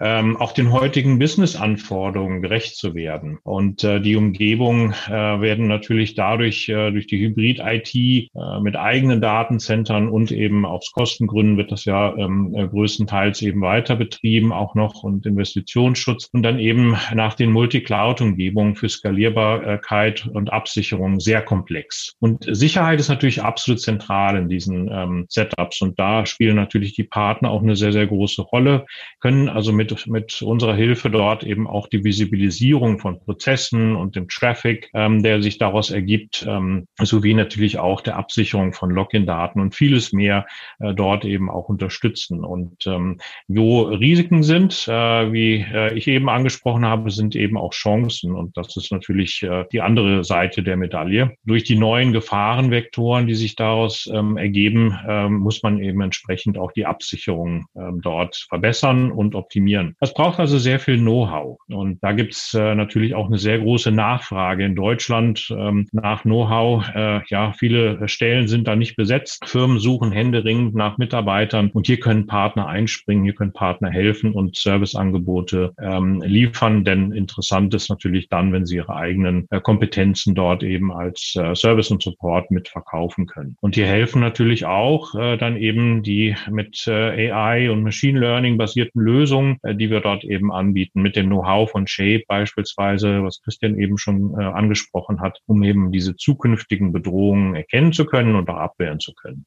ähm, 0.00 0.36
auch 0.36 0.52
den 0.52 0.72
heutigen 0.72 1.18
Business-Anforderungen 1.18 2.42
gerecht 2.42 2.76
zu 2.76 2.94
werden. 2.94 3.38
Und 3.42 3.82
äh, 3.84 4.00
die 4.00 4.16
Umgebung 4.16 4.92
äh, 5.08 5.10
werden 5.10 5.68
natürlich 5.68 6.14
dadurch, 6.14 6.68
äh, 6.68 6.90
durch 6.90 7.06
die 7.06 7.18
Hybrid-IT 7.18 7.94
äh, 7.94 8.60
mit 8.60 8.76
eigenen 8.76 9.20
Datenzentren 9.20 10.08
und 10.08 10.32
eben 10.32 10.66
aus 10.66 10.92
Kostengründen 10.92 11.56
wird 11.56 11.72
das 11.72 11.84
ja 11.86 12.14
ähm, 12.16 12.54
äh, 12.54 12.66
größtenteils 12.68 13.40
eben 13.42 13.60
weiter 13.62 13.96
betrieben, 13.96 14.52
auch 14.52 14.74
noch 14.74 15.02
und 15.02 15.24
Investitionsschutz 15.24 16.28
und 16.32 16.42
dann 16.42 16.58
eben 16.58 16.96
nach 17.14 17.34
den 17.34 17.52
Multi-Cloud-Umgebungen 17.52 18.76
für 18.76 18.88
Skalierbarkeit 18.88 20.26
und 20.26 20.52
Absicherung 20.52 21.20
sehr 21.20 21.42
komplex. 21.42 22.14
Und 22.20 22.46
Sicherheit 22.50 23.00
ist 23.00 23.08
natürlich 23.08 23.42
absolut 23.42 23.80
zentral 23.80 24.36
in 24.36 24.48
diesen 24.48 24.90
ähm, 24.92 25.26
Setups 25.28 25.80
und 25.80 25.98
da 25.98 26.26
spielen 26.26 26.56
natürlich 26.56 26.94
die 26.94 27.04
Partner 27.04 27.50
auch 27.50 27.62
eine 27.62 27.76
sehr, 27.76 27.92
sehr 27.92 28.06
große 28.06 28.42
Rolle, 28.42 28.84
können 29.20 29.48
also 29.48 29.72
mit 29.72 29.85
mit, 29.90 30.06
mit 30.06 30.42
unserer 30.42 30.74
Hilfe 30.74 31.10
dort 31.10 31.44
eben 31.44 31.66
auch 31.66 31.88
die 31.88 32.04
Visibilisierung 32.04 32.98
von 32.98 33.20
Prozessen 33.20 33.96
und 33.96 34.16
dem 34.16 34.28
Traffic, 34.28 34.90
ähm, 34.94 35.22
der 35.22 35.42
sich 35.42 35.58
daraus 35.58 35.90
ergibt, 35.90 36.44
ähm, 36.48 36.86
sowie 37.02 37.34
natürlich 37.34 37.78
auch 37.78 38.00
der 38.00 38.16
Absicherung 38.16 38.72
von 38.72 38.90
Login-Daten 38.90 39.60
und 39.60 39.74
vieles 39.74 40.12
mehr 40.12 40.46
äh, 40.80 40.94
dort 40.94 41.24
eben 41.24 41.50
auch 41.50 41.68
unterstützen. 41.68 42.44
Und 42.44 42.86
ähm, 42.86 43.18
wo 43.48 43.82
Risiken 43.82 44.42
sind, 44.42 44.88
äh, 44.88 45.32
wie 45.32 45.64
äh, 45.72 45.94
ich 45.94 46.08
eben 46.08 46.28
angesprochen 46.28 46.84
habe, 46.84 47.10
sind 47.10 47.36
eben 47.36 47.56
auch 47.56 47.72
Chancen. 47.72 48.34
Und 48.34 48.56
das 48.56 48.76
ist 48.76 48.92
natürlich 48.92 49.42
äh, 49.42 49.64
die 49.72 49.80
andere 49.80 50.24
Seite 50.24 50.62
der 50.62 50.76
Medaille. 50.76 51.36
Durch 51.44 51.64
die 51.64 51.76
neuen 51.76 52.12
Gefahrenvektoren, 52.12 53.26
die 53.26 53.34
sich 53.34 53.56
daraus 53.56 54.10
ähm, 54.12 54.36
ergeben, 54.36 54.98
ähm, 55.06 55.38
muss 55.38 55.62
man 55.62 55.80
eben 55.80 56.00
entsprechend 56.00 56.58
auch 56.58 56.72
die 56.72 56.86
Absicherung 56.86 57.66
ähm, 57.76 58.00
dort 58.00 58.46
verbessern 58.48 59.10
und 59.10 59.34
optimieren 59.34 59.75
funktionieren. 59.76 59.96
Das 60.00 60.14
braucht 60.14 60.38
also 60.40 60.58
sehr 60.58 60.78
viel 60.78 60.98
Know-how. 60.98 61.58
Und 61.68 62.02
da 62.02 62.12
gibt's 62.12 62.54
äh, 62.54 62.74
natürlich 62.74 63.14
auch 63.14 63.26
eine 63.26 63.38
sehr 63.38 63.58
große 63.58 63.90
Nachfrage 63.90 64.64
in 64.64 64.74
Deutschland 64.74 65.48
ähm, 65.50 65.88
nach 65.92 66.22
Know-how. 66.22 66.88
Äh, 66.94 67.20
ja, 67.28 67.52
viele 67.52 68.08
Stellen 68.08 68.48
sind 68.48 68.68
da 68.68 68.76
nicht 68.76 68.96
besetzt. 68.96 69.46
Firmen 69.46 69.78
suchen 69.78 70.12
händeringend 70.12 70.74
nach 70.74 70.98
Mitarbeitern 70.98 71.70
und 71.70 71.86
hier 71.86 72.00
können 72.00 72.26
Partner 72.26 72.66
einspringen, 72.66 73.24
hier 73.24 73.34
können 73.34 73.52
Partner 73.52 73.90
helfen 73.90 74.32
und 74.32 74.56
Serviceangebote 74.56 75.72
ähm, 75.80 76.22
liefern. 76.24 76.84
Denn 76.84 77.12
interessant 77.12 77.74
ist 77.74 77.88
natürlich 77.90 78.28
dann, 78.28 78.52
wenn 78.52 78.66
sie 78.66 78.76
ihre 78.76 78.96
eigenen 78.96 79.46
äh, 79.50 79.60
Kompetenzen 79.60 80.34
dort 80.34 80.62
eben 80.62 80.92
als 80.92 81.34
äh, 81.36 81.54
Service 81.54 81.90
und 81.90 82.02
Support 82.02 82.50
mitverkaufen 82.50 83.26
können. 83.26 83.56
Und 83.60 83.74
hier 83.74 83.86
helfen 83.86 84.20
natürlich 84.20 84.66
auch 84.66 85.14
äh, 85.14 85.36
dann 85.36 85.56
eben 85.56 86.02
die 86.02 86.36
mit 86.50 86.86
äh, 86.86 87.30
AI 87.30 87.70
und 87.70 87.82
Machine 87.82 88.20
Learning 88.20 88.56
basierten 88.58 89.00
Lösungen, 89.00 89.58
die 89.74 89.90
wir 89.90 90.00
dort 90.00 90.24
eben 90.24 90.52
anbieten, 90.52 91.02
mit 91.02 91.16
dem 91.16 91.26
Know-how 91.26 91.70
von 91.70 91.86
Shape 91.86 92.24
beispielsweise, 92.28 93.22
was 93.22 93.40
Christian 93.42 93.78
eben 93.78 93.98
schon 93.98 94.34
äh, 94.38 94.44
angesprochen 94.44 95.20
hat, 95.20 95.40
um 95.46 95.62
eben 95.62 95.92
diese 95.92 96.16
zukünftigen 96.16 96.92
Bedrohungen 96.92 97.54
erkennen 97.54 97.92
zu 97.92 98.04
können 98.04 98.34
und 98.34 98.48
auch 98.48 98.56
abwehren 98.56 99.00
zu 99.00 99.12
können. 99.14 99.46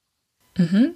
Mhm. 0.57 0.91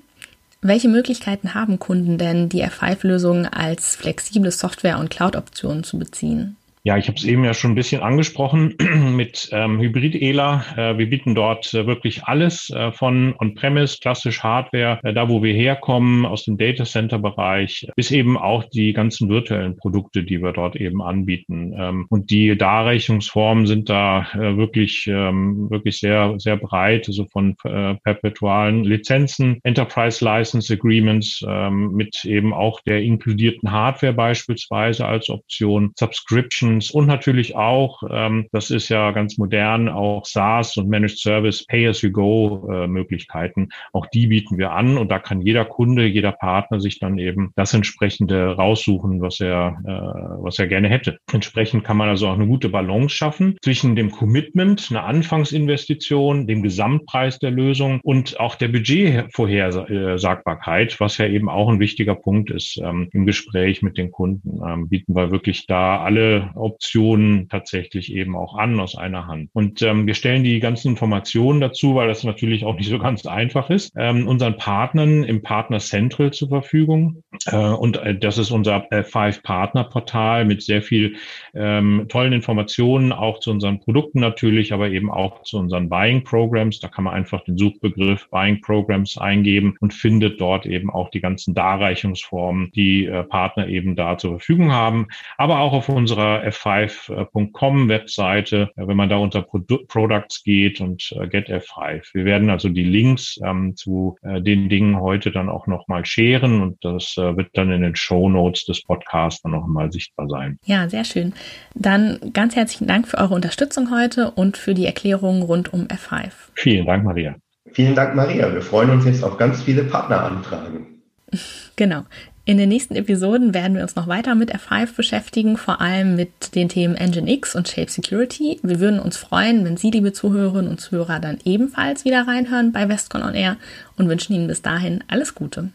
Welche 0.61 0.87
Möglichkeiten 0.87 1.53
haben 1.53 1.77
Kunden 1.77 2.17
denn, 2.17 2.47
die 2.47 2.63
F5-Lösungen 2.63 3.45
als 3.45 3.97
flexible 3.97 4.51
Software- 4.51 4.97
und 4.97 5.09
Cloud-Optionen 5.09 5.83
zu 5.83 5.99
beziehen? 5.99 6.55
Ja, 6.85 6.97
ich 6.97 7.07
habe 7.07 7.15
es 7.15 7.23
eben 7.23 7.45
ja 7.45 7.53
schon 7.53 7.71
ein 7.71 7.75
bisschen 7.75 8.01
angesprochen 8.01 8.75
mit 9.15 9.47
ähm, 9.53 9.79
Hybrid-ELA. 9.79 10.65
Äh, 10.75 10.97
wir 10.97 11.09
bieten 11.09 11.33
dort 11.33 11.73
äh, 11.73 11.87
wirklich 11.87 12.25
alles 12.25 12.69
äh, 12.71 12.91
von 12.91 13.33
On-Premise, 13.39 13.99
klassisch 14.01 14.43
Hardware, 14.43 14.99
äh, 15.01 15.13
da 15.13 15.29
wo 15.29 15.41
wir 15.41 15.53
herkommen, 15.53 16.25
aus 16.25 16.43
dem 16.43 16.57
Data 16.57 16.83
Center-Bereich, 16.83 17.87
bis 17.95 18.11
eben 18.11 18.37
auch 18.37 18.65
die 18.65 18.91
ganzen 18.91 19.29
virtuellen 19.29 19.77
Produkte, 19.77 20.25
die 20.25 20.41
wir 20.41 20.51
dort 20.51 20.75
eben 20.75 21.01
anbieten. 21.01 21.73
Ähm, 21.73 22.05
und 22.09 22.29
die 22.31 22.57
Darreichungsformen 22.57 23.65
sind 23.65 23.89
da 23.89 24.27
äh, 24.33 24.57
wirklich, 24.57 25.07
ähm, 25.07 25.69
wirklich 25.69 25.99
sehr, 25.99 26.33
sehr 26.37 26.57
breit, 26.57 27.07
also 27.07 27.25
von 27.31 27.55
äh, 27.63 27.95
perpetualen 28.03 28.83
Lizenzen, 28.83 29.61
Enterprise 29.63 30.21
License 30.21 30.73
Agreements 30.73 31.45
ähm, 31.47 31.93
mit 31.93 32.25
eben 32.25 32.53
auch 32.53 32.81
der 32.81 33.01
inkludierten 33.01 33.71
Hardware 33.71 34.11
beispielsweise 34.11 35.05
als 35.05 35.29
Option, 35.29 35.93
Subscription 35.97 36.72
Solutions 36.81 36.91
und 36.91 37.07
natürlich 37.07 37.55
auch, 37.55 38.03
ähm, 38.09 38.47
das 38.51 38.71
ist 38.71 38.89
ja 38.89 39.11
ganz 39.11 39.37
modern, 39.37 39.89
auch 39.89 40.25
SaaS 40.25 40.77
und 40.77 40.89
Managed 40.89 41.19
Service 41.19 41.65
Pay-as-you-go-Möglichkeiten. 41.65 43.69
Auch 43.91 44.05
die 44.07 44.27
bieten 44.27 44.57
wir 44.57 44.71
an 44.71 44.97
und 44.97 45.09
da 45.09 45.19
kann 45.19 45.41
jeder 45.41 45.65
Kunde, 45.65 46.05
jeder 46.05 46.31
Partner 46.31 46.79
sich 46.79 46.99
dann 46.99 47.17
eben 47.17 47.51
das 47.55 47.73
entsprechende 47.73 48.55
raussuchen, 48.55 49.21
was 49.21 49.39
er, 49.39 49.77
äh, 49.85 50.43
was 50.43 50.59
er 50.59 50.67
gerne 50.67 50.89
hätte. 50.89 51.17
Entsprechend 51.31 51.83
kann 51.83 51.97
man 51.97 52.09
also 52.09 52.27
auch 52.27 52.35
eine 52.35 52.47
gute 52.47 52.69
Balance 52.69 53.15
schaffen 53.15 53.57
zwischen 53.61 53.95
dem 53.95 54.11
Commitment, 54.11 54.87
einer 54.89 55.05
Anfangsinvestition, 55.05 56.47
dem 56.47 56.63
Gesamtpreis 56.63 57.39
der 57.39 57.51
Lösung 57.51 57.99
und 58.03 58.39
auch 58.39 58.55
der 58.55 58.69
Budgetvorhersagbarkeit, 58.69 60.99
was 60.99 61.17
ja 61.17 61.27
eben 61.27 61.49
auch 61.49 61.69
ein 61.69 61.79
wichtiger 61.79 62.15
Punkt 62.15 62.51
ist 62.51 62.79
ähm, 62.83 63.09
im 63.11 63.25
Gespräch 63.25 63.81
mit 63.81 63.97
den 63.97 64.11
Kunden. 64.11 64.61
Ähm, 64.65 64.89
bieten 64.89 65.15
wir 65.15 65.31
wirklich 65.31 65.65
da 65.67 66.01
alle 66.01 66.51
Optionen 66.63 67.49
tatsächlich 67.49 68.13
eben 68.13 68.35
auch 68.35 68.55
an 68.55 68.79
aus 68.79 68.95
einer 68.95 69.27
Hand. 69.27 69.49
Und 69.53 69.81
ähm, 69.81 70.07
wir 70.07 70.15
stellen 70.15 70.43
die 70.43 70.59
ganzen 70.59 70.89
Informationen 70.89 71.61
dazu, 71.61 71.95
weil 71.95 72.07
das 72.07 72.23
natürlich 72.23 72.65
auch 72.65 72.75
nicht 72.75 72.89
so 72.89 72.99
ganz 72.99 73.25
einfach 73.25 73.69
ist, 73.69 73.93
ähm, 73.97 74.27
unseren 74.27 74.57
Partnern 74.57 75.23
im 75.23 75.41
Partner 75.41 75.79
Central 75.79 76.31
zur 76.31 76.49
Verfügung. 76.49 77.23
Äh, 77.45 77.57
und 77.57 77.97
äh, 77.97 78.17
das 78.17 78.37
ist 78.37 78.51
unser 78.51 78.85
äh, 78.91 79.03
Five 79.03 79.43
Partner 79.43 79.83
Portal 79.83 80.45
mit 80.45 80.61
sehr 80.61 80.81
viel 80.81 81.15
ähm, 81.53 82.05
tollen 82.09 82.33
Informationen, 82.33 83.11
auch 83.11 83.39
zu 83.39 83.51
unseren 83.51 83.79
Produkten 83.79 84.19
natürlich, 84.19 84.73
aber 84.73 84.89
eben 84.89 85.11
auch 85.11 85.43
zu 85.43 85.57
unseren 85.57 85.89
Buying 85.89 86.23
Programs. 86.23 86.79
Da 86.79 86.87
kann 86.87 87.03
man 87.03 87.13
einfach 87.13 87.43
den 87.43 87.57
Suchbegriff 87.57 88.29
Buying 88.29 88.61
Programs 88.61 89.17
eingeben 89.17 89.75
und 89.79 89.93
findet 89.93 90.39
dort 90.39 90.65
eben 90.65 90.89
auch 90.89 91.09
die 91.09 91.21
ganzen 91.21 91.53
Darreichungsformen, 91.53 92.71
die 92.75 93.05
äh, 93.05 93.23
Partner 93.23 93.67
eben 93.67 93.95
da 93.95 94.17
zur 94.17 94.31
Verfügung 94.31 94.71
haben. 94.71 95.07
Aber 95.37 95.59
auch 95.59 95.73
auf 95.73 95.89
unserer 95.89 96.43
f5.com 96.43 97.89
Webseite, 97.89 98.71
wenn 98.75 98.97
man 98.97 99.09
da 99.09 99.17
unter 99.17 99.41
Produ 99.41 99.79
Products 99.87 100.43
geht 100.43 100.81
und 100.81 101.13
äh, 101.19 101.27
Get 101.27 101.49
F5. 101.49 102.13
Wir 102.13 102.25
werden 102.25 102.49
also 102.49 102.69
die 102.69 102.83
Links 102.83 103.39
ähm, 103.43 103.75
zu 103.75 104.17
äh, 104.21 104.41
den 104.41 104.69
Dingen 104.69 104.99
heute 104.99 105.31
dann 105.31 105.49
auch 105.49 105.67
nochmal 105.67 106.05
scheren 106.05 106.61
und 106.61 106.83
das 106.83 107.17
äh, 107.17 107.22
wird 107.37 107.49
dann 107.53 107.71
in 107.71 107.81
den 107.81 107.95
Show 107.95 108.29
Notes 108.29 108.65
des 108.65 108.83
Podcasts 108.83 109.41
dann 109.41 109.53
noch 109.53 109.67
mal 109.67 109.91
sichtbar 109.91 110.27
sein. 110.27 110.57
Ja, 110.65 110.89
sehr 110.89 111.03
schön. 111.03 111.33
Dann 111.75 112.19
ganz 112.33 112.55
herzlichen 112.55 112.87
Dank 112.87 113.07
für 113.07 113.17
eure 113.17 113.35
Unterstützung 113.35 113.91
heute 113.91 114.31
und 114.31 114.57
für 114.57 114.73
die 114.73 114.85
Erklärungen 114.85 115.41
rund 115.43 115.73
um 115.73 115.87
F5. 115.87 116.31
Vielen 116.55 116.85
Dank, 116.85 117.03
Maria. 117.03 117.35
Vielen 117.71 117.95
Dank, 117.95 118.15
Maria. 118.15 118.53
Wir 118.53 118.61
freuen 118.61 118.89
uns 118.91 119.05
jetzt 119.05 119.23
auf 119.23 119.37
ganz 119.37 119.61
viele 119.61 119.83
Partneranfragen. 119.83 120.87
Genau. 121.75 122.03
In 122.45 122.57
den 122.57 122.67
nächsten 122.67 122.95
Episoden 122.95 123.53
werden 123.53 123.75
wir 123.75 123.83
uns 123.83 123.95
noch 123.95 124.07
weiter 124.09 124.35
mit 124.35 124.53
F5 124.53 124.97
beschäftigen, 124.97 125.55
vor 125.55 125.79
allem 125.79 126.17
mit 126.17 126.55
den 126.55 126.67
Themen 126.67 126.95
Engine 126.95 127.31
X 127.31 127.55
und 127.55 127.69
Shape 127.69 127.89
Security. 127.89 128.59
Wir 128.61 128.81
würden 128.81 128.99
uns 128.99 129.15
freuen, 129.15 129.63
wenn 129.63 129.77
Sie, 129.77 129.91
liebe 129.91 130.11
Zuhörerinnen 130.11 130.69
und 130.69 130.81
Zuhörer, 130.81 131.21
dann 131.21 131.39
ebenfalls 131.45 132.03
wieder 132.03 132.27
reinhören 132.27 132.73
bei 132.73 132.89
Westcon 132.89 133.23
On 133.23 133.33
Air 133.33 133.55
und 133.97 134.09
wünschen 134.09 134.33
Ihnen 134.33 134.47
bis 134.47 134.61
dahin 134.61 135.05
alles 135.07 135.35
Gute. 135.35 135.69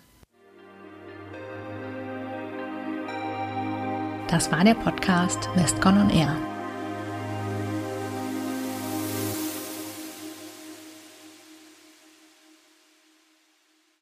Das 4.28 4.52
war 4.52 4.62
der 4.62 4.74
Podcast 4.74 5.48
Westcon 5.54 5.98
On 5.98 6.10
Air. 6.10 6.47